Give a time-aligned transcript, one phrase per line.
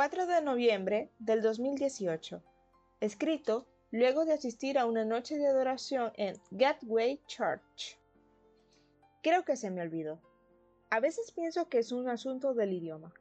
[0.00, 2.42] 4 de noviembre del 2018.
[3.00, 7.98] Escrito luego de asistir a una noche de adoración en Gateway Church.
[9.22, 10.18] Creo que se me olvidó.
[10.88, 13.12] A veces pienso que es un asunto del idioma.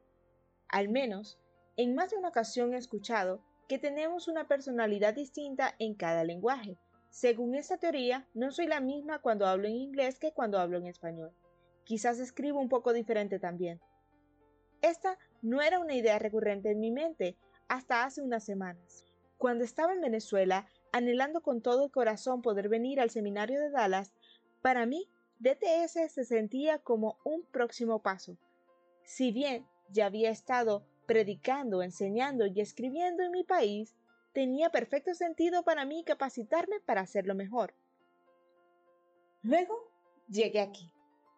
[0.69, 1.37] Al menos,
[1.75, 6.77] en más de una ocasión he escuchado que tenemos una personalidad distinta en cada lenguaje.
[7.09, 10.87] Según esta teoría, no soy la misma cuando hablo en inglés que cuando hablo en
[10.87, 11.33] español.
[11.83, 13.81] Quizás escribo un poco diferente también.
[14.81, 17.35] Esta no era una idea recurrente en mi mente
[17.67, 19.05] hasta hace unas semanas.
[19.37, 24.13] Cuando estaba en Venezuela, anhelando con todo el corazón poder venir al seminario de Dallas,
[24.61, 25.07] para mí
[25.39, 28.37] DTS se sentía como un próximo paso.
[29.03, 33.95] Si bien ya había estado predicando, enseñando y escribiendo en mi país,
[34.33, 37.73] tenía perfecto sentido para mí capacitarme para hacerlo mejor.
[39.41, 39.89] Luego
[40.27, 40.91] llegué aquí.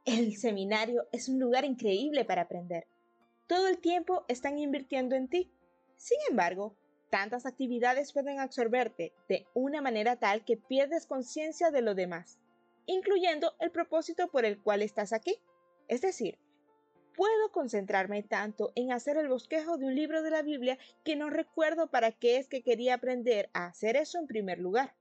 [0.05, 2.87] El seminario es un lugar increíble para aprender.
[3.51, 5.51] Todo el tiempo están invirtiendo en ti.
[5.97, 6.77] Sin embargo,
[7.09, 12.39] tantas actividades pueden absorberte de una manera tal que pierdes conciencia de lo demás,
[12.85, 15.35] incluyendo el propósito por el cual estás aquí.
[15.89, 16.39] Es decir,
[17.13, 21.29] puedo concentrarme tanto en hacer el bosquejo de un libro de la Biblia que no
[21.29, 24.95] recuerdo para qué es que quería aprender a hacer eso en primer lugar.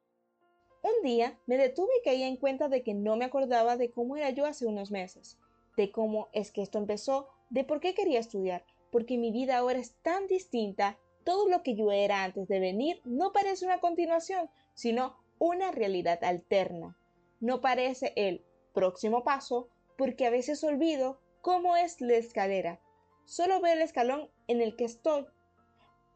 [0.83, 4.17] Un día me detuve y caí en cuenta de que no me acordaba de cómo
[4.17, 5.39] era yo hace unos meses,
[5.77, 9.79] de cómo es que esto empezó de por qué quería estudiar, porque mi vida ahora
[9.79, 14.51] es tan distinta, todo lo que yo era antes de venir no parece una continuación,
[14.75, 16.97] sino una realidad alterna.
[17.41, 22.81] No parece el próximo paso, porque a veces olvido cómo es la escalera.
[23.25, 25.27] Solo veo el escalón en el que estoy.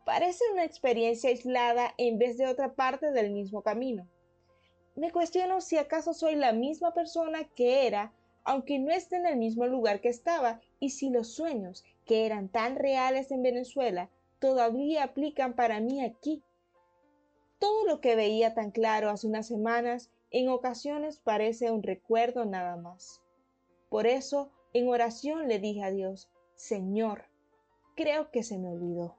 [0.05, 4.08] Parece una experiencia aislada en vez de otra parte del mismo camino.
[4.96, 8.12] Me cuestiono si acaso soy la misma persona que era
[8.44, 12.48] aunque no esté en el mismo lugar que estaba, y si los sueños, que eran
[12.48, 16.42] tan reales en Venezuela, todavía aplican para mí aquí.
[17.58, 22.77] Todo lo que veía tan claro hace unas semanas, en ocasiones parece un recuerdo nada
[22.77, 23.22] más.
[23.88, 27.24] Por eso, en oración le dije a Dios, Señor,
[27.96, 29.16] creo que se me olvidó.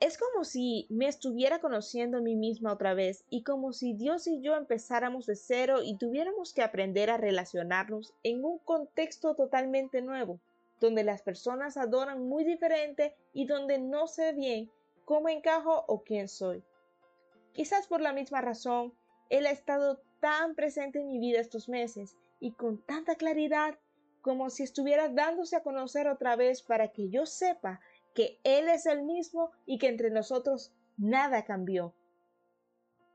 [0.00, 4.26] Es como si me estuviera conociendo a mí misma otra vez y como si Dios
[4.26, 10.02] y yo empezáramos de cero y tuviéramos que aprender a relacionarnos en un contexto totalmente
[10.02, 10.40] nuevo,
[10.80, 14.70] donde las personas adoran muy diferente y donde no sé bien
[15.04, 16.62] cómo encajo o quién soy.
[17.52, 18.92] Quizás por la misma razón,
[19.30, 23.78] Él ha estado tan presente en mi vida estos meses y con tanta claridad
[24.22, 27.80] como si estuviera dándose a conocer otra vez para que yo sepa
[28.14, 31.94] que Él es el mismo y que entre nosotros nada cambió.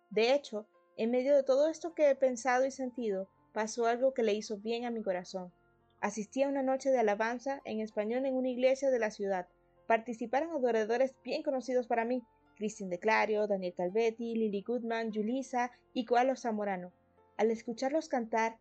[0.10, 0.68] De hecho,
[0.98, 4.58] en medio de todo esto que he pensado y sentido, pasó algo que le hizo
[4.58, 5.54] bien a mi corazón.
[6.02, 9.48] Asistí a una noche de alabanza en español en una iglesia de la ciudad.
[9.88, 12.24] Participaron adoradores bien conocidos para mí,
[12.56, 16.92] Cristin de Clario, Daniel Calvetti, Lily Goodman, Julisa y Coalo Zamorano.
[17.38, 18.60] Al escucharlos cantar,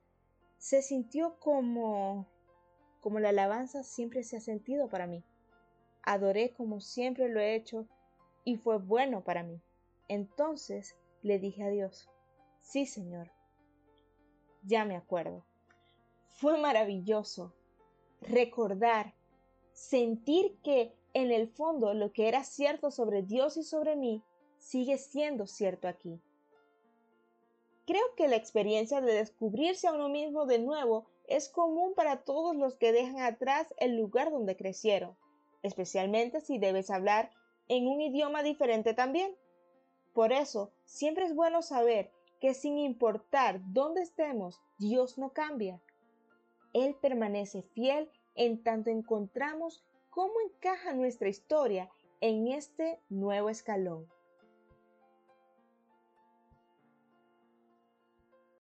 [0.59, 2.29] se sintió como...
[3.01, 5.25] como la alabanza siempre se ha sentido para mí
[6.03, 7.87] adoré como siempre lo he hecho
[8.45, 9.61] y fue bueno para mí.
[10.09, 12.09] Entonces le dije a Dios,
[12.63, 13.31] sí Señor,
[14.63, 15.45] ya me acuerdo.
[16.31, 17.53] Fue maravilloso
[18.21, 19.15] recordar,
[19.73, 24.23] sentir que en el fondo lo que era cierto sobre Dios y sobre mí
[24.57, 26.21] sigue siendo cierto aquí.
[27.87, 32.55] Creo que la experiencia de descubrirse a uno mismo de nuevo es común para todos
[32.57, 35.17] los que dejan atrás el lugar donde crecieron
[35.63, 37.31] especialmente si debes hablar
[37.69, 39.37] en un idioma diferente también.
[40.15, 42.11] Por eso, siempre es bueno saber
[42.41, 45.81] que sin importar dónde estemos, Dios no cambia.
[46.73, 51.91] Él permanece fiel en tanto encontramos cómo encaja nuestra historia
[52.21, 54.09] en este nuevo escalón.